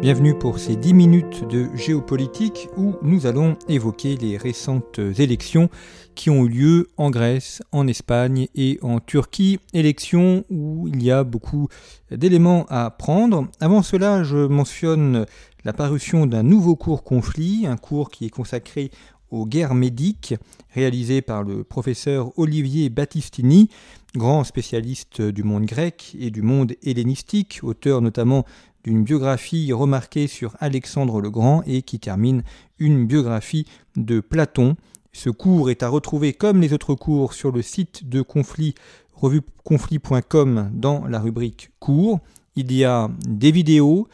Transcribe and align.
Bienvenue 0.00 0.38
pour 0.38 0.60
ces 0.60 0.76
10 0.76 0.94
minutes 0.94 1.44
de 1.48 1.66
géopolitique 1.74 2.68
où 2.76 2.94
nous 3.02 3.26
allons 3.26 3.56
évoquer 3.66 4.14
les 4.16 4.36
récentes 4.36 5.00
élections 5.18 5.70
qui 6.14 6.30
ont 6.30 6.44
eu 6.44 6.48
lieu 6.48 6.86
en 6.98 7.10
Grèce, 7.10 7.64
en 7.72 7.88
Espagne 7.88 8.46
et 8.54 8.78
en 8.80 9.00
Turquie. 9.00 9.58
Élections 9.74 10.44
où 10.50 10.86
il 10.86 11.02
y 11.02 11.10
a 11.10 11.24
beaucoup 11.24 11.66
d'éléments 12.12 12.64
à 12.68 12.88
prendre. 12.90 13.48
Avant 13.58 13.82
cela, 13.82 14.22
je 14.22 14.46
mentionne 14.46 15.26
la 15.64 15.72
parution 15.72 16.26
d'un 16.26 16.44
nouveau 16.44 16.76
cours 16.76 17.02
conflit, 17.02 17.66
un 17.66 17.76
cours 17.76 18.12
qui 18.12 18.24
est 18.24 18.30
consacré 18.30 18.92
aux 19.30 19.46
guerres 19.46 19.74
médiques, 19.74 20.34
réalisé 20.74 21.22
par 21.22 21.42
le 21.42 21.64
professeur 21.64 22.32
Olivier 22.38 22.88
Battistini, 22.88 23.68
grand 24.14 24.44
spécialiste 24.44 25.22
du 25.22 25.42
monde 25.42 25.66
grec 25.66 26.16
et 26.18 26.30
du 26.30 26.42
monde 26.42 26.74
hellénistique, 26.82 27.60
auteur 27.62 28.00
notamment 28.00 28.44
d'une 28.84 29.04
biographie 29.04 29.72
remarquée 29.72 30.26
sur 30.26 30.56
Alexandre 30.60 31.20
le 31.20 31.30
Grand 31.30 31.62
et 31.66 31.82
qui 31.82 31.98
termine 31.98 32.42
une 32.78 33.06
biographie 33.06 33.66
de 33.96 34.20
Platon. 34.20 34.76
Ce 35.12 35.30
cours 35.30 35.70
est 35.70 35.82
à 35.82 35.88
retrouver 35.88 36.32
comme 36.32 36.60
les 36.60 36.72
autres 36.72 36.94
cours 36.94 37.34
sur 37.34 37.50
le 37.50 37.62
site 37.62 38.08
de 38.08 38.22
Conflit, 38.22 38.74
revueconflit.com 39.14 40.70
dans 40.72 41.06
la 41.06 41.18
rubrique 41.18 41.70
cours. 41.80 42.20
Il 42.56 42.72
y 42.72 42.84
a 42.84 43.10
des 43.26 43.50
vidéos, 43.50 44.08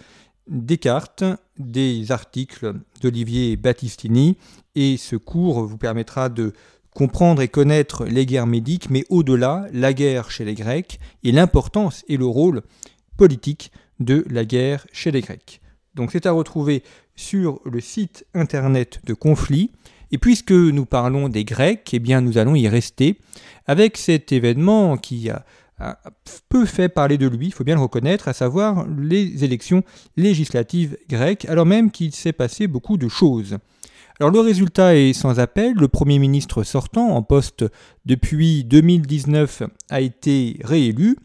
des 0.49 0.79
cartes, 0.79 1.25
des 1.59 2.11
articles 2.11 2.75
d'Olivier 3.01 3.57
Battistini 3.57 4.37
et 4.75 4.97
ce 4.97 5.17
cours 5.17 5.65
vous 5.65 5.79
permettra 5.79 6.29
de 6.29 6.53
comprendre 6.95 7.43
et 7.43 7.49
connaître 7.49 8.07
les 8.07 8.25
guerres 8.25 8.47
médiques, 8.47 8.89
mais 8.89 9.05
au-delà, 9.11 9.67
la 9.73 9.93
guerre 9.93 10.31
chez 10.31 10.45
les 10.45 10.55
Grecs 10.55 10.99
et 11.25 11.33
l'importance 11.33 12.05
et 12.09 12.17
le 12.17 12.27
rôle 12.27 12.63
politique 13.17 13.71
de 14.01 14.25
la 14.31 14.45
guerre 14.45 14.87
chez 14.93 15.11
les 15.11 15.21
Grecs. 15.21 15.61
Donc 15.95 16.11
c'est 16.13 16.27
à 16.27 16.33
retrouver 16.33 16.83
sur 17.17 17.61
le 17.65 17.81
site 17.81 18.27
internet 18.35 19.01
de 19.05 19.15
Conflit. 19.15 19.71
Et 20.11 20.19
puisque 20.19 20.53
nous 20.53 20.87
parlons 20.87 21.29
des 21.29 21.45
Grecs, 21.45 21.91
eh 21.93 21.99
bien 21.99 22.21
nous 22.21 22.39
allons 22.39 22.55
y 22.55 22.69
rester 22.69 23.19
avec 23.67 23.97
cet 23.97 24.33
événement 24.33 24.97
qui 24.97 25.31
a, 25.31 25.45
peu 26.49 26.67
fait 26.67 26.89
parler 26.89 27.19
de 27.19 27.27
lui, 27.27 27.47
il 27.47 27.53
faut 27.53 27.65
bien 27.65 27.75
le 27.75 27.81
reconnaître, 27.81 28.29
à 28.29 28.33
savoir 28.33 28.87
les 28.89 29.43
élections 29.45 29.83
législatives 30.17 30.97
grecques, 31.09 31.47
alors 31.47 31.67
même 31.67 31.91
qu'il 31.91 32.15
s'est 32.15 32.33
passé 32.33 32.69
beaucoup 32.69 32.97
de 32.97 33.09
choses. 33.09 33.59
Alors 34.21 34.31
le 34.31 34.41
résultat 34.41 34.97
est 34.97 35.13
sans 35.13 35.41
appel, 35.41 35.75
le 35.75 35.89
Premier 35.89 36.19
ministre 36.19 36.63
sortant, 36.63 37.11
en 37.11 37.23
poste 37.23 37.65
depuis 38.05 38.65
2019, 38.65 39.65
a 39.91 40.01
été 40.01 40.61
réélu, 40.63 41.17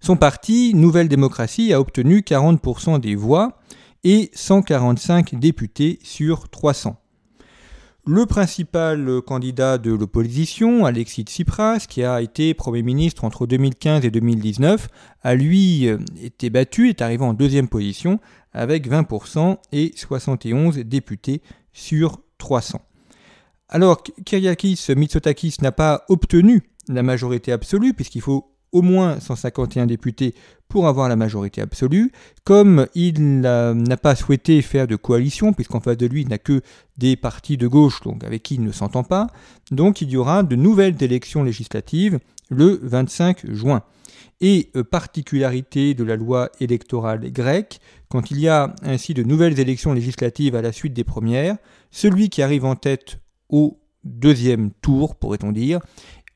son 0.00 0.16
parti, 0.16 0.74
Nouvelle 0.74 1.08
Démocratie, 1.08 1.72
a 1.72 1.80
obtenu 1.80 2.22
40% 2.22 2.98
des 2.98 3.14
voix 3.14 3.60
et 4.02 4.32
145 4.34 5.36
députés 5.36 6.00
sur 6.02 6.48
300. 6.48 7.01
Le 8.04 8.26
principal 8.26 9.22
candidat 9.22 9.78
de 9.78 9.92
l'opposition, 9.92 10.84
Alexis 10.86 11.22
Tsipras, 11.22 11.86
qui 11.88 12.02
a 12.02 12.20
été 12.20 12.52
Premier 12.52 12.82
ministre 12.82 13.22
entre 13.22 13.46
2015 13.46 14.04
et 14.04 14.10
2019, 14.10 14.88
a 15.22 15.34
lui 15.36 15.88
été 16.20 16.50
battu, 16.50 16.88
est 16.88 17.00
arrivé 17.00 17.24
en 17.24 17.32
deuxième 17.32 17.68
position 17.68 18.18
avec 18.52 18.90
20% 18.90 19.56
et 19.70 19.92
71 19.94 20.78
députés 20.78 21.42
sur 21.72 22.20
300. 22.38 22.80
Alors, 23.68 24.02
Kyriakis 24.24 24.84
Mitsotakis 24.96 25.58
n'a 25.62 25.70
pas 25.70 26.04
obtenu 26.08 26.64
la 26.88 27.04
majorité 27.04 27.52
absolue, 27.52 27.94
puisqu'il 27.94 28.20
faut 28.20 28.51
au 28.72 28.82
moins 28.82 29.20
151 29.20 29.86
députés 29.86 30.34
pour 30.68 30.88
avoir 30.88 31.08
la 31.08 31.16
majorité 31.16 31.60
absolue. 31.60 32.10
Comme 32.44 32.86
il 32.94 33.40
n'a 33.40 33.96
pas 33.96 34.14
souhaité 34.16 34.62
faire 34.62 34.86
de 34.86 34.96
coalition, 34.96 35.52
puisqu'en 35.52 35.80
face 35.80 35.98
de 35.98 36.06
lui, 36.06 36.22
il 36.22 36.28
n'a 36.28 36.38
que 36.38 36.62
des 36.96 37.16
partis 37.16 37.56
de 37.56 37.68
gauche 37.68 38.00
donc 38.00 38.24
avec 38.24 38.42
qui 38.42 38.54
il 38.54 38.62
ne 38.62 38.72
s'entend 38.72 39.04
pas, 39.04 39.28
donc 39.70 40.00
il 40.00 40.10
y 40.10 40.16
aura 40.16 40.42
de 40.42 40.56
nouvelles 40.56 41.02
élections 41.02 41.44
législatives 41.44 42.18
le 42.48 42.80
25 42.82 43.50
juin. 43.52 43.82
Et 44.40 44.70
euh, 44.76 44.82
particularité 44.82 45.94
de 45.94 46.04
la 46.04 46.16
loi 46.16 46.50
électorale 46.58 47.30
grecque, 47.30 47.78
quand 48.08 48.30
il 48.30 48.40
y 48.40 48.48
a 48.48 48.74
ainsi 48.82 49.14
de 49.14 49.22
nouvelles 49.22 49.60
élections 49.60 49.92
législatives 49.92 50.56
à 50.56 50.62
la 50.62 50.72
suite 50.72 50.94
des 50.94 51.04
premières, 51.04 51.56
celui 51.90 52.28
qui 52.28 52.42
arrive 52.42 52.64
en 52.64 52.74
tête 52.74 53.18
au 53.48 53.78
deuxième 54.04 54.70
tour, 54.82 55.14
pourrait-on 55.14 55.52
dire, 55.52 55.80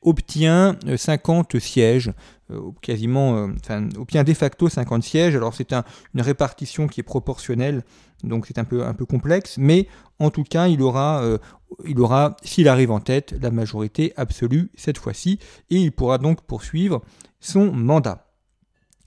obtient 0.01 0.77
50 0.95 1.55
euh, 1.55 1.59
sièges, 1.59 2.11
euh, 2.51 2.71
quasiment, 2.81 3.35
euh, 3.35 3.47
enfin, 3.61 3.89
obtient 3.97 4.23
de 4.23 4.33
facto 4.33 4.69
50 4.69 5.03
sièges. 5.03 5.35
Alors 5.35 5.53
c'est 5.53 5.73
une 5.73 6.21
répartition 6.21 6.87
qui 6.87 7.01
est 7.01 7.03
proportionnelle, 7.03 7.83
donc 8.23 8.45
c'est 8.47 8.57
un 8.57 8.63
peu, 8.63 9.05
complexe, 9.05 9.57
mais 9.57 9.87
en 10.19 10.29
tout 10.29 10.43
cas, 10.43 10.67
il 10.67 10.81
aura, 10.81 11.21
s'il 12.43 12.67
arrive 12.67 12.91
en 12.91 12.99
tête, 12.99 13.35
la 13.41 13.51
majorité 13.51 14.13
absolue 14.17 14.71
cette 14.75 14.97
fois-ci, 14.97 15.39
et 15.69 15.77
il 15.77 15.91
pourra 15.91 16.17
donc 16.17 16.41
poursuivre 16.41 17.01
son 17.39 17.71
mandat. 17.71 18.23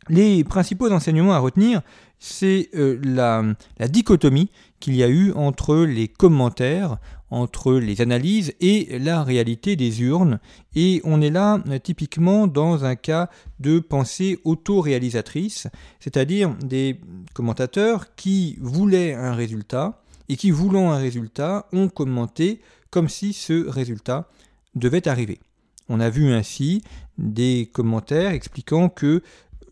Les 0.09 0.45
principaux 0.45 0.91
enseignements 0.91 1.33
à 1.33 1.39
retenir, 1.39 1.83
c'est 2.21 2.71
la, 2.73 3.43
la, 3.79 3.89
dichotomie 3.89 4.51
qu'il 4.79 4.95
y 4.95 5.03
a 5.03 5.09
eu 5.09 5.33
entre 5.33 5.77
les 5.77 6.07
commentaires 6.07 6.99
entre 7.31 7.75
les 7.75 8.01
analyses 8.01 8.55
et 8.61 8.99
la 8.99 9.23
réalité 9.23 9.77
des 9.77 10.03
urnes. 10.03 10.41
Et 10.75 11.01
on 11.05 11.21
est 11.23 11.31
là 11.31 11.63
typiquement 11.83 12.47
dans 12.47 12.85
un 12.85 12.97
cas 12.97 13.31
de 13.61 13.79
pensée 13.79 14.39
autoréalisatrice, 14.45 15.69
c'est-à-dire 16.01 16.55
des 16.57 17.01
commentateurs 17.35 18.15
qui 18.17 18.59
voulaient 18.61 19.15
un 19.15 19.35
résultat 19.35 20.03
et 20.29 20.37
qui, 20.37 20.51
voulant 20.51 20.93
un 20.93 20.99
résultat, 20.99 21.67
ont 21.73 21.89
commenté 21.89 22.61
comme 22.91 23.09
si 23.09 23.33
ce 23.33 23.69
résultat 23.69 24.29
devait 24.75 25.09
arriver. 25.09 25.41
On 25.89 26.01
a 26.01 26.11
vu 26.11 26.33
ainsi 26.33 26.83
des 27.19 27.69
commentaires 27.73 28.31
expliquant 28.31 28.89
que 28.89 29.23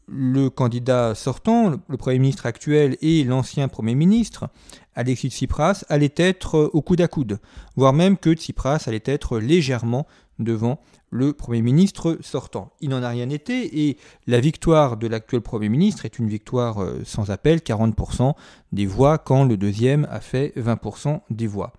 le 0.09 0.51
candidat 0.51 1.15
sortant, 1.15 1.71
le 1.87 1.97
Premier 1.97 2.19
ministre 2.19 2.47
actuel 2.47 2.97
et 3.01 3.25
l'ancien 3.25 3.69
Premier 3.69 3.95
ministre, 3.95 4.49
Alexis 4.95 5.31
Tsipras, 5.31 5.85
allait 5.89 6.15
être 6.17 6.71
au 6.73 6.83
coude 6.83 7.01
à 7.01 7.09
coude, 7.09 7.39
voire 7.77 7.93
même 7.93 8.17
que 8.17 8.33
Tsipras 8.33 8.85
allait 8.87 9.03
être 9.05 9.39
légèrement 9.39 10.07
devant 10.39 10.81
le 11.11 11.33
Premier 11.33 11.63
ministre 11.63 12.19
sortant. 12.21 12.71
Il 12.81 12.91
n'en 12.91 13.03
a 13.03 13.09
rien 13.09 13.31
été 13.31 13.89
et 13.89 13.99
la 14.27 14.41
victoire 14.41 14.97
de 14.97 15.07
l'actuel 15.07 15.41
Premier 15.41 15.69
ministre 15.69 16.05
est 16.05 16.19
une 16.19 16.29
victoire 16.29 16.83
euh, 16.83 17.03
sans 17.05 17.31
appel, 17.31 17.59
40% 17.61 18.35
des 18.73 18.87
voix, 18.87 19.19
quand 19.19 19.45
le 19.45 19.57
deuxième 19.57 20.07
a 20.11 20.21
fait 20.21 20.53
20% 20.57 21.21
des 21.31 21.47
voix. 21.47 21.73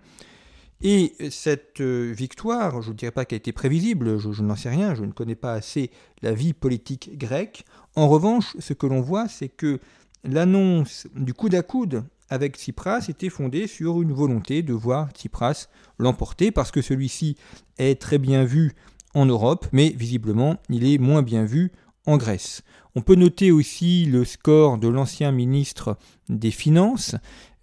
Et 0.82 1.14
cette 1.30 1.80
euh, 1.80 2.12
victoire, 2.16 2.80
je 2.80 2.90
ne 2.90 2.96
dirais 2.96 3.12
pas 3.12 3.24
qu'elle 3.24 3.36
a 3.36 3.38
été 3.38 3.52
prévisible, 3.52 4.18
je, 4.18 4.32
je 4.32 4.42
n'en 4.42 4.56
sais 4.56 4.70
rien, 4.70 4.94
je 4.94 5.04
ne 5.04 5.12
connais 5.12 5.34
pas 5.34 5.52
assez 5.52 5.90
la 6.22 6.32
vie 6.32 6.54
politique 6.54 7.18
grecque. 7.18 7.64
En 7.96 8.08
revanche, 8.08 8.56
ce 8.58 8.72
que 8.72 8.86
l'on 8.86 9.02
voit, 9.02 9.28
c'est 9.28 9.48
que 9.48 9.78
l'annonce 10.24 11.06
du 11.14 11.34
coude 11.34 11.54
à 11.54 11.62
coude 11.62 12.04
avec 12.30 12.56
Tsipras 12.56 13.06
était 13.08 13.28
fondée 13.28 13.66
sur 13.66 14.00
une 14.00 14.12
volonté 14.12 14.62
de 14.62 14.72
voir 14.72 15.10
Tsipras 15.10 15.68
l'emporter, 15.98 16.50
parce 16.50 16.70
que 16.70 16.80
celui-ci 16.80 17.36
est 17.78 18.00
très 18.00 18.18
bien 18.18 18.44
vu 18.44 18.72
en 19.14 19.26
Europe, 19.26 19.66
mais 19.72 19.90
visiblement 19.90 20.56
il 20.68 20.84
est 20.84 20.98
moins 20.98 21.22
bien 21.22 21.44
vu 21.44 21.72
en 22.06 22.16
Grèce. 22.16 22.62
On 22.94 23.02
peut 23.02 23.14
noter 23.14 23.50
aussi 23.50 24.04
le 24.04 24.24
score 24.24 24.78
de 24.78 24.88
l'ancien 24.88 25.32
ministre 25.32 25.96
des 26.28 26.50
Finances, 26.50 27.14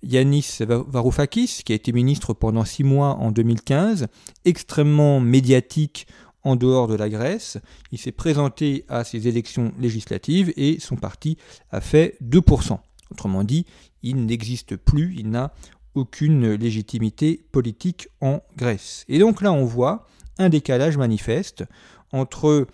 Yanis 0.07 0.59
Varoufakis, 0.61 1.61
qui 1.65 1.73
a 1.73 1.75
été 1.75 1.91
ministre 1.91 2.33
pendant 2.33 2.63
six 2.63 2.83
mois 2.83 3.15
en 3.15 3.31
2015, 3.31 4.07
extrêmement 4.45 5.19
médiatique 5.19 6.07
en 6.43 6.55
dehors 6.55 6.87
de 6.87 6.95
la 6.95 7.09
Grèce. 7.09 7.57
Il 7.91 7.97
s'est 7.97 8.13
présenté 8.13 8.85
à 8.87 9.03
ces 9.03 9.27
élections 9.27 9.73
législatives 9.79 10.53
et 10.55 10.79
son 10.79 10.95
parti 10.95 11.37
a 11.71 11.81
fait 11.81 12.17
2%. 12.23 12.79
Autrement 13.11 13.43
dit, 13.43 13.65
il 14.01 14.25
n'existe 14.25 14.77
plus, 14.77 15.13
il 15.17 15.29
n'a 15.29 15.53
aucune 15.93 16.53
légitimité 16.53 17.45
politique 17.51 18.07
en 18.21 18.41
Grèce. 18.55 19.03
Et 19.09 19.19
donc 19.19 19.41
là, 19.41 19.51
on 19.51 19.65
voit 19.65 20.05
un 20.37 20.47
décalage 20.47 20.97
manifeste 20.97 21.65
entre 22.13 22.67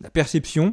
la 0.00 0.08
perception 0.08 0.72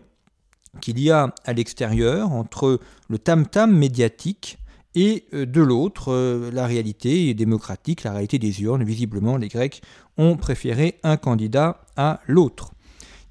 qu'il 0.80 1.00
y 1.00 1.12
a 1.12 1.34
à 1.44 1.54
l'extérieur 1.54 2.32
entre 2.32 2.80
le 3.10 3.20
tam-tam 3.20 3.76
médiatique 3.76 4.60
et 4.96 5.26
euh, 5.34 5.46
de 5.46 5.62
l'autre 5.62 6.12
euh, 6.12 6.50
la 6.52 6.66
réalité 6.66 7.34
démocratique, 7.34 8.04
la 8.04 8.12
réalité 8.12 8.40
des 8.40 8.62
urnes. 8.64 8.84
Visiblement, 8.84 9.38
les 9.38 9.50
Grecs 9.50 9.82
ont 10.18 10.38
préféré 10.38 11.00
un 11.04 11.18
candidat 11.18 11.82
à 11.98 12.22
l'autre. 12.28 12.72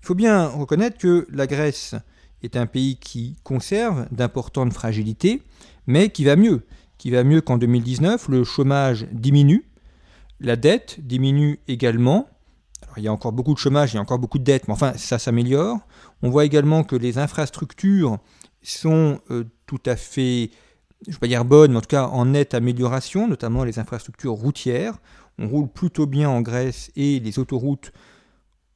Il 0.03 0.07
faut 0.07 0.15
bien 0.15 0.47
reconnaître 0.47 0.99
que 0.99 1.27
la 1.31 1.47
Grèce 1.47 1.95
est 2.43 2.57
un 2.57 2.67
pays 2.67 2.97
qui 2.97 3.37
conserve 3.43 4.07
d'importantes 4.13 4.73
fragilités, 4.73 5.43
mais 5.87 6.11
qui 6.11 6.25
va 6.25 6.37
mieux. 6.37 6.63
Qui 6.99 7.11
va 7.11 7.25
mieux 7.25 7.41
qu'en 7.41 7.59
2019, 7.59 8.29
le 8.29 8.45
chômage 8.45 9.07
diminue, 9.13 9.65
la 10.41 10.57
dette 10.57 10.99
diminue 11.01 11.59
également. 11.69 12.29
il 12.97 13.03
y 13.03 13.09
a 13.09 13.13
encore 13.13 13.33
beaucoup 13.33 13.55
de 13.55 13.59
chômage, 13.59 13.93
il 13.93 13.97
y 13.97 13.99
a 13.99 14.03
encore 14.03 14.19
beaucoup 14.19 14.39
de 14.39 14.45
dettes, 14.45 14.69
mais 14.69 14.75
enfin 14.75 14.93
ça 14.97 15.19
s'améliore. 15.19 15.79
On 16.23 16.31
voit 16.31 16.45
également 16.45 16.85
que 16.85 16.97
les 16.97 17.19
infrastructures 17.19 18.19
sont 18.63 19.21
euh, 19.31 19.45
tout 19.67 19.81
à 19.87 19.97
fait, 19.97 20.51
je 21.06 21.11
ne 21.11 21.15
vais 21.15 21.21
pas 21.21 21.27
dire 21.27 21.45
bonnes, 21.45 21.73
mais 21.73 21.79
en 21.79 21.83
tout 21.83 21.89
cas 21.89 22.06
en 22.06 22.27
nette 22.27 22.55
amélioration, 22.55 23.29
notamment 23.29 23.65
les 23.65 23.79
infrastructures 23.79 24.33
routières. 24.33 24.99
On 25.39 25.49
roule 25.49 25.69
plutôt 25.69 26.06
bien 26.06 26.29
en 26.29 26.41
Grèce 26.41 26.91
et 26.97 27.21
les 27.21 27.39
autoroutes 27.39 27.93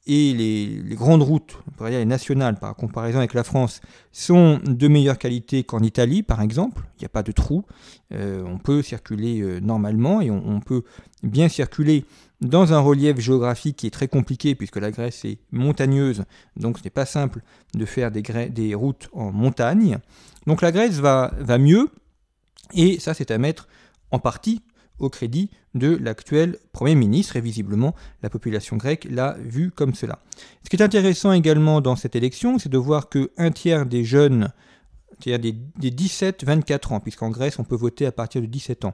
et 0.07 0.33
les, 0.33 0.95
grandes 0.95 1.21
routes, 1.21 1.59
on 1.67 1.71
pourrait 1.71 1.91
dire 1.91 1.99
les 1.99 2.05
nationales 2.05 2.57
par 2.57 2.75
comparaison 2.75 3.19
avec 3.19 3.35
la 3.35 3.43
France, 3.43 3.79
sont 4.11 4.59
de 4.65 4.87
meilleure 4.87 5.19
qualité 5.19 5.63
qu'en 5.63 5.79
Italie 5.79 6.23
par 6.23 6.41
exemple. 6.41 6.83
Il 6.97 7.01
n'y 7.01 7.05
a 7.05 7.09
pas 7.09 7.21
de 7.21 7.31
trous, 7.31 7.63
euh, 8.13 8.43
on 8.45 8.57
peut 8.57 8.81
circuler 8.81 9.39
euh, 9.41 9.59
normalement 9.59 10.19
et 10.19 10.31
on, 10.31 10.59
peut 10.61 10.83
bien 11.21 11.47
circuler 11.47 12.05
dans 12.41 12.73
un 12.73 12.79
relief 12.79 13.19
géographique 13.19 13.77
qui 13.77 13.87
est 13.87 13.91
très 13.91 14.07
compliqué 14.07 14.55
puisque 14.55 14.77
la 14.77 14.89
Grèce 14.89 15.25
est 15.25 15.37
montagneuse, 15.51 16.23
donc 16.55 16.79
ce 16.79 16.83
n'est 16.83 16.89
pas 16.89 17.05
simple 17.05 17.41
de 17.75 17.85
faire 17.85 18.09
des, 18.09 18.73
routes 18.73 19.09
en 19.13 19.31
montagne. 19.31 19.99
Donc 20.47 20.61
la 20.63 20.71
Grèce 20.71 20.99
va 20.99 21.57
mieux 21.59 21.89
et 22.73 22.99
ça 22.99 23.13
c'est 23.13 23.31
à 23.31 23.37
mettre 23.37 23.67
en 24.11 24.19
partie 24.19 24.61
au 24.99 25.09
crédit 25.09 25.49
de 25.75 25.95
l'actuel 25.95 26.57
Premier 26.71 26.95
ministre, 26.95 27.35
et 27.35 27.41
visiblement 27.41 27.95
la 28.21 28.29
population 28.29 28.77
grecque 28.77 29.07
l'a 29.09 29.35
vu 29.39 29.71
comme 29.71 29.93
cela. 29.95 30.19
Ce 30.63 30.69
qui 30.69 30.75
est 30.75 30.83
intéressant 30.83 31.31
également 31.31 31.81
dans 31.81 31.95
cette 31.95 32.15
élection, 32.15 32.59
c'est 32.59 32.69
de 32.69 32.77
voir 32.77 33.09
qu'un 33.09 33.51
tiers 33.51 33.85
des 33.85 34.03
jeunes, 34.03 34.51
c'est-à-dire 35.19 35.53
des, 35.79 35.91
17-24 35.91 36.93
ans, 36.93 36.99
puisqu'en 36.99 37.29
Grèce 37.29 37.59
on 37.59 37.63
peut 37.63 37.75
voter 37.75 38.05
à 38.05 38.11
partir 38.11 38.41
de 38.41 38.47
17 38.47 38.85
ans, 38.85 38.93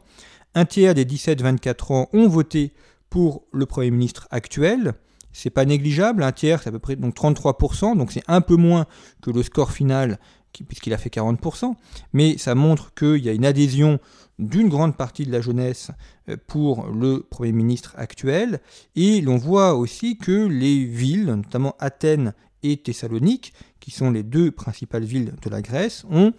un 0.53 0.65
tiers 0.65 0.93
des 0.93 1.05
17-24 1.05 1.93
ans 1.93 2.09
ont 2.13 2.27
voté 2.27 2.73
pour 3.09 3.45
le 3.51 3.65
Premier 3.65 3.91
ministre 3.91 4.27
actuel, 4.31 4.93
c'est 5.31 5.49
pas 5.49 5.65
négligeable, 5.65 6.23
un 6.23 6.31
tiers, 6.31 6.61
c'est 6.61 6.69
à 6.69 6.71
peu 6.71 6.79
près 6.79 6.95
donc 6.95 7.15
33%, 7.15 7.97
donc 7.97 8.11
c'est 8.11 8.23
un 8.27 8.41
peu 8.41 8.55
moins 8.55 8.85
que 9.21 9.31
le 9.31 9.43
score 9.43 9.71
final, 9.71 10.17
puisqu'il 10.63 10.93
a 10.93 10.97
fait 10.97 11.09
40%, 11.13 11.73
mais 12.13 12.37
ça 12.37 12.55
montre 12.55 12.93
qu'il 12.93 13.23
y 13.23 13.29
a 13.29 13.33
une 13.33 13.45
adhésion 13.45 13.99
d'une 14.39 14.69
grande 14.69 14.97
partie 14.97 15.25
de 15.25 15.31
la 15.31 15.41
jeunesse 15.41 15.91
euh, 16.29 16.37
pour 16.47 16.87
le 16.87 17.21
Premier 17.21 17.51
ministre 17.51 17.93
actuel. 17.97 18.59
Et 18.95 19.21
l'on 19.21 19.37
voit 19.37 19.75
aussi 19.75 20.17
que 20.17 20.47
les 20.47 20.85
villes, 20.85 21.25
notamment 21.25 21.75
Athènes 21.79 22.33
et 22.63 22.77
Thessalonique, 22.77 23.53
qui 23.79 23.91
sont 23.91 24.11
les 24.11 24.23
deux 24.23 24.51
principales 24.51 25.03
villes 25.03 25.33
de 25.41 25.49
la 25.49 25.61
Grèce, 25.61 26.05
ont 26.09 26.33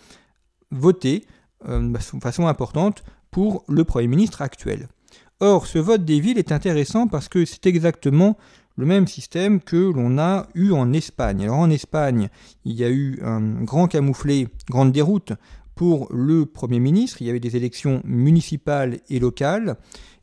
voté 0.71 1.25
euh, 1.69 1.81
de 1.81 2.21
façon 2.21 2.47
importante 2.47 3.05
pour 3.31 3.65
le 3.69 3.85
Premier 3.85 4.09
ministre 4.09 4.43
actuel. 4.43 4.89
Or, 5.41 5.67
ce 5.67 5.79
vote 5.79 6.05
des 6.05 6.21
villes 6.21 6.39
est 6.39 6.53
intéressant 6.53 7.09
parce 7.09 7.29
que 7.29 7.45
c'est 7.45 7.67
exactement 7.67 8.37
le 8.77 8.87
même 8.87 9.07
système 9.07 9.61
que 9.61 9.77
l'on 9.77 10.19
a 10.19 10.47
eu 10.55 10.73
en 10.73 10.93
Espagne. 10.93 11.43
Alors 11.43 11.59
en 11.59 11.71
Espagne, 11.71 12.29
il 12.65 12.75
y 12.75 12.85
a 12.85 12.91
eu 12.91 13.19
un 13.23 13.41
grand 13.63 13.89
camouflé, 13.89 14.49
grande 14.69 14.93
déroute 14.93 15.33
pour 15.75 16.09
le 16.13 16.47
Premier 16.47 16.81
ministre. 16.81 17.21
Il 17.21 17.27
y 17.27 17.31
avait 17.31 17.41
des 17.41 17.57
élections 17.57 18.03
municipales 18.05 18.99
et 19.09 19.19
locales 19.19 19.77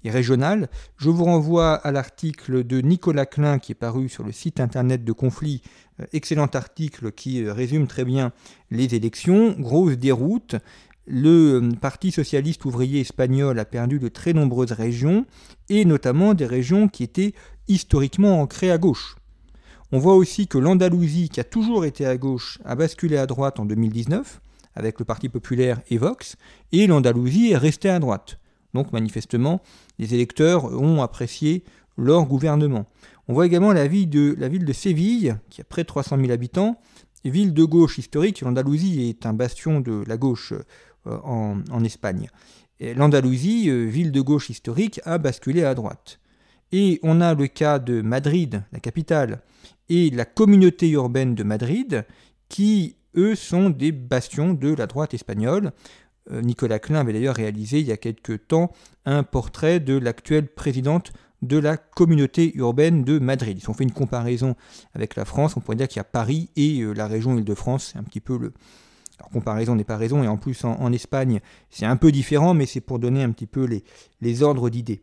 et 0.04 0.10
régionales. 0.10 0.70
Je 0.98 1.10
vous 1.10 1.24
renvoie 1.24 1.76
à 1.76 1.92
l'article 1.92 2.64
de 2.64 2.82
Nicolas 2.82 3.26
Klein 3.26 3.60
qui 3.60 3.72
est 3.72 3.76
paru 3.76 4.10
sur 4.10 4.24
le 4.24 4.32
site 4.32 4.60
internet 4.60 5.04
de 5.04 5.12
Conflit. 5.12 5.62
Euh, 6.02 6.06
excellent 6.12 6.48
article 6.48 7.12
qui 7.12 7.44
euh, 7.44 7.54
résume 7.54 7.88
très 7.88 8.04
bien 8.04 8.34
les 8.72 8.96
élections. 8.96 9.56
Grosse 9.58 9.98
déroute. 9.98 10.56
Le 11.06 11.62
euh, 11.62 11.70
Parti 11.80 12.12
socialiste 12.12 12.66
ouvrier 12.66 13.02
espagnol 13.02 13.60
a 13.60 13.66
perdu 13.66 14.00
de 14.00 14.08
très 14.08 14.34
nombreuses 14.34 14.72
régions, 14.72 15.26
et 15.70 15.84
notamment 15.86 16.34
des 16.34 16.46
régions 16.46 16.88
qui 16.88 17.04
étaient 17.04 17.34
historiquement 17.68 18.42
ancrées 18.42 18.72
à 18.72 18.78
gauche. 18.78 19.16
On 19.92 20.00
voit 20.00 20.16
aussi 20.16 20.48
que 20.48 20.58
l'Andalousie, 20.58 21.30
qui 21.30 21.40
a 21.40 21.44
toujours 21.44 21.86
été 21.86 22.06
à 22.06 22.18
gauche, 22.18 22.60
a 22.66 22.76
basculé 22.76 23.18
à 23.18 23.28
droite 23.28 23.60
en 23.60 23.66
2019 23.66 24.42
avec 24.76 25.00
le 25.00 25.06
Parti 25.06 25.30
populaire 25.30 25.82
et 25.90 25.98
Vox, 25.98 26.36
et 26.72 26.88
l'Andalousie 26.88 27.52
est 27.52 27.58
restée 27.58 27.90
à 27.90 28.00
droite. 28.00 28.40
Donc 28.74 28.92
manifestement, 28.92 29.62
les 30.00 30.14
électeurs 30.16 30.66
ont 30.66 31.02
apprécié 31.02 31.64
leur 31.96 32.26
gouvernement. 32.26 32.88
On 33.28 33.34
voit 33.34 33.46
également 33.46 33.72
la 33.72 33.88
ville 33.88 34.10
de, 34.10 34.36
la 34.38 34.48
ville 34.48 34.66
de 34.66 34.74
Séville, 34.74 35.38
qui 35.50 35.62
a 35.62 35.64
près 35.64 35.84
de 35.84 35.88
300 35.88 36.18
000 36.18 36.32
habitants, 36.32 36.80
ville 37.24 37.54
de 37.54 37.64
gauche 37.64 37.98
historique. 37.98 38.42
L'Andalousie 38.42 39.10
est 39.10 39.26
un 39.26 39.34
bastion 39.34 39.80
de 39.80 40.04
la 40.08 40.18
gauche 40.18 40.54
euh, 41.08 41.18
en, 41.24 41.84
Espagne. 41.84 42.30
L'Andalousie, 42.80 43.70
euh, 43.70 43.86
ville 43.86 44.12
de 44.12 44.22
gauche 44.22 44.50
historique, 44.50 45.00
a 45.06 45.18
basculé 45.18 45.64
à 45.64 45.74
droite. 45.74 46.20
Et 46.74 47.00
on 47.04 47.22
a 47.22 47.36
le 47.36 47.48
cas 47.48 47.80
de 47.80 48.02
Madrid, 48.02 48.64
la 48.74 48.80
capitale, 48.80 49.42
et 49.90 50.10
la 50.10 50.26
communauté 50.26 50.90
urbaine 50.90 51.36
de 51.36 51.44
Madrid, 51.44 52.04
qui 52.50 52.98
eux 53.16 53.36
sont 53.36 53.70
des 53.70 53.92
bastions 53.92 54.54
de 54.54 54.74
la 54.74 54.88
droite 54.88 55.14
espagnole. 55.14 55.72
Euh, 56.32 56.42
Nicolas 56.42 56.80
Klein 56.80 57.00
avait 57.00 57.14
d'ailleurs 57.14 57.36
réalisé 57.36 57.80
il 57.80 57.86
y 57.86 57.92
a 57.92 57.98
quelque 57.98 58.34
temps 58.34 58.72
un 59.06 59.24
portrait 59.24 59.80
de 59.80 59.96
l'actuelle 59.98 60.48
présidente 60.48 61.14
de 61.44 61.58
la 61.58 61.78
communauté 61.78 62.56
urbaine 62.56 63.04
de 63.04 63.20
Madrid. 63.20 63.60
Ils 63.62 63.70
ont 63.70 63.74
fait 63.74 63.84
une 63.84 63.92
comparaison 63.92 64.56
avec 64.96 65.16
la 65.16 65.26
France, 65.26 65.56
on 65.56 65.60
pourrait 65.60 65.78
dire 65.78 65.88
qu'il 65.88 65.98
y 65.98 66.02
a 66.02 66.06
Paris 66.06 66.50
et 66.56 66.80
euh, 66.80 66.94
la 66.94 67.08
région 67.08 67.38
Île-de-France, 67.38 67.92
c'est 67.94 68.00
un 68.00 68.04
petit 68.04 68.22
peu 68.22 68.38
le... 68.38 68.54
Comparaison 69.32 69.76
n'est 69.76 69.86
pas 69.86 69.96
raison, 69.96 70.22
et 70.22 70.28
en 70.28 70.38
plus 70.38 70.66
en, 70.66 70.92
Espagne 70.92 71.40
c'est 71.70 71.86
un 71.86 71.96
peu 71.96 72.12
différent, 72.12 72.54
mais 72.54 72.66
c'est 72.66 72.82
pour 72.82 73.00
donner 73.00 73.24
un 73.24 73.32
petit 73.32 73.46
peu 73.46 73.68
les, 74.22 74.44
ordres 74.44 74.70
d'idées. 74.70 75.02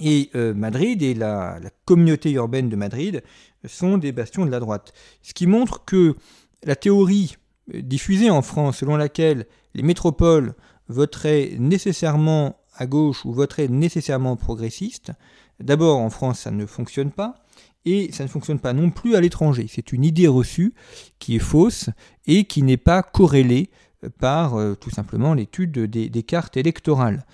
Et 0.00 0.30
euh, 0.34 0.54
Madrid 0.54 1.02
et 1.02 1.14
la, 1.14 1.58
communauté 1.84 2.30
urbaine 2.32 2.68
de 2.68 2.76
Madrid 2.76 3.22
sont 3.66 3.98
des 3.98 4.12
bastions 4.12 4.46
de 4.46 4.50
la 4.50 4.60
droite. 4.60 4.92
Ce 5.22 5.34
qui 5.34 5.46
montre 5.46 5.84
que 5.84 6.16
la 6.64 6.76
théorie 6.76 7.36
euh, 7.74 7.82
diffusée 7.82 8.30
en 8.30 8.42
France 8.42 8.78
selon 8.78 8.96
laquelle 8.96 9.46
les 9.74 9.82
métropoles 9.82 10.54
voteraient 10.88 11.56
nécessairement 11.58 12.56
à 12.76 12.86
gauche 12.86 13.24
ou 13.24 13.32
voteraient 13.32 13.68
nécessairement 13.68 14.36
progressiste, 14.36 15.12
d'abord 15.60 15.98
en 15.98 16.10
France 16.10 16.40
ça 16.40 16.50
ne 16.50 16.64
fonctionne 16.66 17.10
pas, 17.10 17.44
et 17.84 18.12
ça 18.12 18.22
ne 18.22 18.28
fonctionne 18.28 18.60
pas 18.60 18.72
non 18.72 18.90
plus 18.90 19.16
à 19.16 19.20
l'étranger. 19.20 19.66
C'est 19.68 19.92
une 19.92 20.04
idée 20.04 20.28
reçue 20.28 20.74
qui 21.18 21.36
est 21.36 21.40
fausse 21.40 21.90
et 22.26 22.44
qui 22.44 22.62
n'est 22.62 22.76
pas 22.76 23.02
corrélée 23.02 23.70
par 24.18 24.56
euh, 24.56 24.74
tout 24.74 24.90
simplement 24.90 25.34
l'étude 25.34 25.78
des, 25.78 26.22
cartes 26.22 26.56
électorales. 26.56 27.24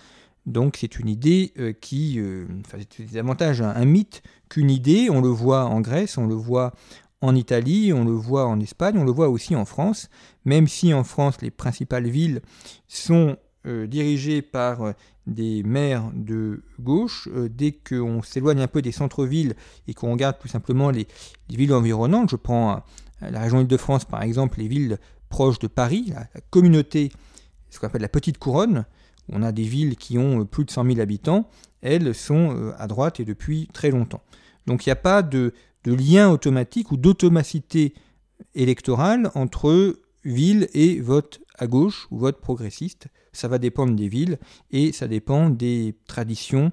Donc 0.46 0.76
c'est 0.78 0.98
une 0.98 1.08
idée 1.08 1.52
euh, 1.58 1.72
qui, 1.72 2.20
enfin, 2.60 2.78
c'est 2.90 3.12
davantage 3.12 3.62
un 3.62 3.84
mythe 3.84 4.22
qu'une 4.48 4.70
idée, 4.70 5.08
on 5.10 5.20
le 5.20 5.28
voit 5.28 5.64
en 5.64 5.80
Grèce, 5.80 6.18
on 6.18 6.26
le 6.26 6.34
voit 6.34 6.72
en 7.20 7.34
Italie, 7.34 7.92
on 7.92 8.04
le 8.04 8.12
voit 8.12 8.46
en 8.46 8.60
Espagne, 8.60 8.98
on 8.98 9.04
le 9.04 9.12
voit 9.12 9.28
aussi 9.28 9.56
en 9.56 9.64
France, 9.64 10.10
même 10.44 10.68
si 10.68 10.92
en 10.92 11.04
France 11.04 11.40
les 11.40 11.50
principales 11.50 12.08
villes 12.08 12.42
sont 12.86 13.38
euh, 13.66 13.86
dirigées 13.86 14.42
par 14.42 14.82
euh, 14.82 14.92
des 15.26 15.62
maires 15.62 16.10
de 16.12 16.62
gauche, 16.80 17.30
euh, 17.32 17.48
dès 17.50 17.72
qu'on 17.72 18.22
s'éloigne 18.22 18.60
un 18.60 18.68
peu 18.68 18.82
des 18.82 18.92
centres-villes 18.92 19.54
et 19.88 19.94
qu'on 19.94 20.12
regarde 20.12 20.36
tout 20.38 20.48
simplement 20.48 20.90
les, 20.90 21.08
villes 21.48 21.72
environnantes, 21.72 22.28
je 22.28 22.36
prends 22.36 22.82
la 23.22 23.40
région 23.40 23.62
Île-de-France 23.62 24.04
par 24.04 24.22
exemple, 24.22 24.58
les 24.58 24.68
villes 24.68 24.98
proches 25.30 25.58
de 25.60 25.66
Paris, 25.66 26.12
la, 26.14 26.40
communauté, 26.50 27.10
ce 27.70 27.80
qu'on 27.80 27.86
appelle 27.86 28.02
la 28.02 28.10
petite 28.10 28.36
couronne, 28.36 28.84
on 29.28 29.42
a 29.42 29.52
des 29.52 29.62
villes 29.62 29.96
qui 29.96 30.18
ont 30.18 30.44
plus 30.44 30.64
de 30.64 30.70
100 30.70 30.84
000 30.84 31.00
habitants, 31.00 31.48
elles 31.82 32.14
sont 32.14 32.72
à 32.78 32.86
droite 32.86 33.20
et 33.20 33.24
depuis 33.24 33.68
très 33.72 33.90
longtemps. 33.90 34.22
Donc 34.66 34.86
il 34.86 34.88
n'y 34.88 34.92
a 34.92 34.96
pas 34.96 35.22
de, 35.22 35.52
lien 35.84 36.30
automatique 36.30 36.92
ou 36.92 36.96
d'automacité 36.96 37.92
électorale 38.54 39.30
entre 39.34 39.98
ville 40.24 40.68
et 40.72 40.98
vote 41.00 41.40
à 41.58 41.66
gauche 41.66 42.06
ou 42.10 42.18
vote 42.18 42.40
progressiste. 42.40 43.08
Ça 43.32 43.48
va 43.48 43.58
dépendre 43.58 43.94
des 43.94 44.08
villes 44.08 44.38
et 44.70 44.92
ça 44.92 45.08
dépend 45.08 45.50
des 45.50 45.94
traditions, 46.06 46.72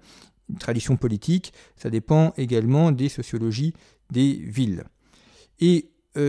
traditions 0.60 0.96
politiques, 0.96 1.51
ça 1.75 1.89
dépend 1.89 2.34
également 2.38 2.91
des 2.91 3.10
sociologies 3.10 3.74
des 4.12 4.34
villes. 4.34 4.86
Euh, 5.62 5.81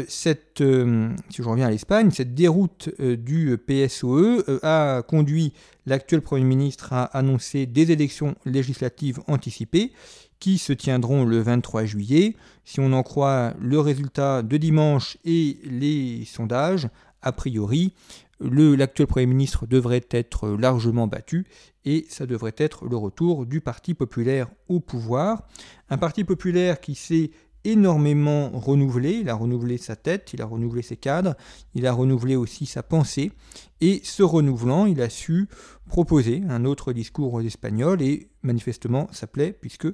cette, 0.06 0.60
euh, 0.60 1.10
si 1.28 1.42
je 1.42 1.48
reviens 1.48 1.66
à 1.66 1.70
l'Espagne, 1.70 2.10
cette 2.10 2.34
déroute 2.34 2.90
euh, 3.00 3.16
du 3.16 3.56
PSOE 3.58 4.44
a 4.62 5.02
conduit 5.02 5.52
l'actuel 5.86 6.20
Premier 6.20 6.44
ministre 6.44 6.92
à 6.92 7.04
annoncer 7.04 7.66
des 7.66 7.90
élections 7.90 8.36
législatives 8.44 9.20
anticipées 9.26 9.92
qui 10.38 10.58
se 10.58 10.72
tiendront 10.72 11.24
le 11.24 11.40
23 11.40 11.84
juillet. 11.84 12.36
Si 12.64 12.80
on 12.80 12.92
en 12.92 13.02
croit 13.02 13.54
le 13.60 13.80
résultat 13.80 14.42
de 14.42 14.56
dimanche 14.56 15.16
et 15.24 15.58
les 15.64 16.24
sondages, 16.26 16.88
a 17.20 17.32
priori, 17.32 17.92
l'actuel 18.40 19.06
Premier 19.06 19.26
ministre 19.26 19.66
devrait 19.66 20.06
être 20.10 20.48
largement 20.48 21.06
battu 21.06 21.46
et 21.84 22.06
ça 22.08 22.26
devrait 22.26 22.54
être 22.56 22.86
le 22.86 22.96
retour 22.96 23.46
du 23.46 23.60
Parti 23.60 23.94
populaire 23.94 24.48
au 24.68 24.80
pouvoir. 24.80 25.46
Un 25.90 25.98
Parti 25.98 26.24
populaire 26.24 26.80
qui 26.80 26.94
s'est 26.94 27.30
énormément 27.64 28.50
renouvelé, 28.50 29.12
il 29.12 29.28
a 29.28 29.34
renouvelé 29.34 29.78
sa 29.78 29.96
tête, 29.96 30.32
il 30.32 30.42
a 30.42 30.46
renouvelé 30.46 30.82
ses 30.82 30.96
cadres, 30.96 31.34
il 31.74 31.86
a 31.86 31.92
renouvelé 31.92 32.36
aussi 32.36 32.66
sa 32.66 32.82
pensée, 32.82 33.32
et 33.80 34.00
ce 34.04 34.22
renouvelant, 34.22 34.86
il 34.86 35.00
a 35.00 35.08
su 35.08 35.48
proposer 35.88 36.42
un 36.48 36.64
autre 36.64 36.92
discours 36.92 37.34
aux 37.34 37.40
Espagnols, 37.40 38.02
et 38.02 38.28
manifestement 38.42 39.08
ça 39.12 39.26
plaît, 39.26 39.56
puisque 39.60 39.88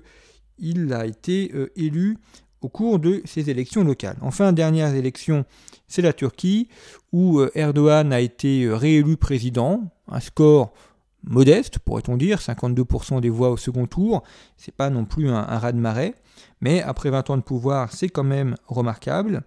il 0.59 0.93
a 0.93 1.07
été 1.07 1.51
euh, 1.55 1.71
élu 1.77 2.19
au 2.61 2.69
cours 2.69 2.99
de 2.99 3.23
ces 3.25 3.51
élections 3.51 3.85
locales. 3.85 4.17
Enfin, 4.21 4.53
dernière 4.53 4.95
élection, 4.95 5.45
c'est 5.87 6.03
la 6.03 6.13
Turquie, 6.13 6.69
où 7.13 7.39
euh, 7.39 7.51
Erdogan 7.55 8.13
a 8.13 8.21
été 8.21 8.65
euh, 8.65 8.75
réélu 8.77 9.17
président, 9.17 9.91
un 10.09 10.21
score 10.21 10.73
modeste, 11.25 11.79
pourrait-on 11.79 12.17
dire, 12.17 12.39
52% 12.39 13.21
des 13.21 13.31
voix 13.31 13.51
au 13.51 13.57
second 13.57 13.87
tour, 13.87 14.23
c'est 14.57 14.75
pas 14.75 14.91
non 14.91 15.05
plus 15.05 15.29
un, 15.29 15.37
un 15.37 15.59
raz-de-marée, 15.59 16.15
mais 16.61 16.83
après 16.83 17.11
20 17.11 17.31
ans 17.31 17.37
de 17.37 17.43
pouvoir, 17.43 17.93
c'est 17.93 18.09
quand 18.09 18.25
même 18.25 18.55
remarquable. 18.67 19.43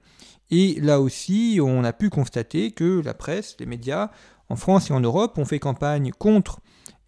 Et 0.51 0.80
là 0.82 1.00
aussi, 1.00 1.60
on 1.63 1.84
a 1.84 1.94
pu 1.94 2.10
constater 2.10 2.72
que 2.72 3.01
la 3.04 3.13
presse, 3.13 3.56
les 3.60 3.66
médias, 3.66 4.12
en 4.50 4.58
France 4.58 4.90
et 4.90 4.94
en 4.94 5.00
Europe, 5.00 5.38
ont 5.38 5.46
fait 5.46 5.60
campagne 5.60 6.12
contre 6.12 6.60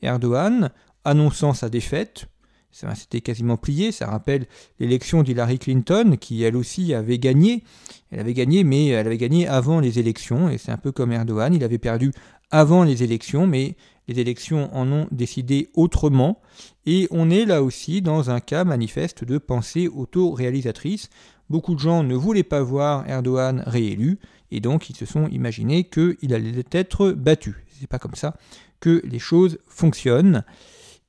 Erdogan, 0.01 0.69
annonçant 1.03 1.53
sa 1.53 1.69
défaite. 1.69 2.25
C'était 2.71 3.21
quasiment 3.21 3.57
plié, 3.57 3.91
ça 3.91 4.07
rappelle 4.07 4.47
l'élection 4.79 5.21
d'Hillary 5.21 5.59
Clinton, 5.59 6.17
qui 6.19 6.41
elle 6.41 6.55
aussi 6.55 6.93
avait 6.93 7.19
gagné. 7.19 7.63
Elle 8.09 8.19
avait 8.19 8.33
gagné, 8.33 8.63
mais 8.63 8.87
elle 8.87 9.05
avait 9.05 9.17
gagné 9.17 9.47
avant 9.47 9.79
les 9.79 9.99
élections, 9.99 10.49
et 10.49 10.57
c'est 10.57 10.71
un 10.71 10.77
peu 10.77 10.91
comme 10.91 11.11
Erdogan, 11.11 11.53
il 11.53 11.63
avait 11.63 11.77
perdu 11.77 12.11
avant 12.49 12.83
les 12.83 13.03
élections, 13.03 13.45
mais 13.45 13.75
les 14.07 14.19
élections 14.19 14.73
en 14.75 14.91
ont 14.91 15.07
décidé 15.11 15.69
autrement, 15.73 16.41
et 16.85 17.07
on 17.11 17.29
est 17.29 17.45
là 17.45 17.63
aussi 17.63 18.01
dans 18.01 18.29
un 18.29 18.39
cas 18.39 18.63
manifeste 18.63 19.23
de 19.23 19.37
pensée 19.37 19.87
autoréalisatrice. 19.87 21.09
Beaucoup 21.49 21.75
de 21.75 21.79
gens 21.79 22.03
ne 22.03 22.15
voulaient 22.15 22.43
pas 22.43 22.61
voir 22.61 23.07
Erdogan 23.09 23.63
réélu, 23.65 24.19
et 24.51 24.59
donc 24.59 24.89
ils 24.89 24.95
se 24.95 25.05
sont 25.05 25.27
imaginés 25.27 25.85
qu'il 25.85 26.33
allait 26.33 26.63
être 26.71 27.11
battu. 27.11 27.65
C'est 27.79 27.87
pas 27.87 27.99
comme 27.99 28.15
ça 28.15 28.35
que 28.79 29.01
les 29.05 29.19
choses 29.19 29.59
fonctionnent. 29.67 30.43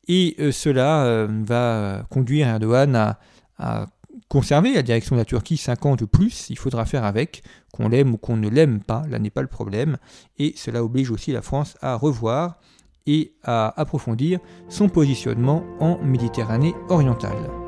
Et 0.07 0.37
euh, 0.39 0.53
cela 0.53 1.07
euh, 1.07 1.27
va 1.45 2.07
conduire 2.11 2.47
Erdogan 2.47 2.95
à, 2.95 3.19
à 3.59 3.87
conserver 4.29 4.75
la 4.75 4.83
direction 4.83 5.17
de 5.17 5.21
la 5.21 5.25
Turquie 5.25 5.57
5 5.57 5.87
ans 5.87 5.97
de 5.97 6.05
plus, 6.05 6.51
il 6.51 6.59
faudra 6.59 6.85
faire 6.85 7.05
avec, 7.05 7.43
qu'on 7.73 7.89
l'aime 7.89 8.15
ou 8.15 8.17
qu'on 8.17 8.37
ne 8.37 8.49
l'aime 8.49 8.83
pas, 8.83 9.05
là 9.09 9.19
n'est 9.19 9.31
pas 9.31 9.43
le 9.43 9.49
problème, 9.49 9.97
et 10.39 10.55
cela 10.57 10.83
oblige 10.85 11.11
aussi 11.11 11.33
la 11.33 11.43
France 11.43 11.77
à 11.81 11.95
revoir 11.95 12.59
et 13.07 13.33
à 13.43 13.79
approfondir 13.81 14.41
son 14.69 14.89
positionnement 14.89 15.63
en 15.81 15.99
Méditerranée 16.03 16.75
orientale. 16.89 17.64